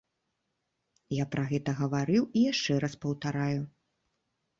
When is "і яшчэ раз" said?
2.25-2.93